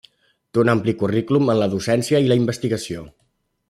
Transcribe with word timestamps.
Té 0.55 0.61
un 0.63 0.71
ampli 0.73 0.95
currículum 1.03 1.53
en 1.55 1.61
la 1.63 1.69
docència 1.77 2.25
i 2.27 2.35
la 2.35 2.43
investigació. 2.43 3.09